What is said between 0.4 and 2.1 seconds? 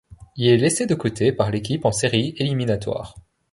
est laissé de côté par l'équipe en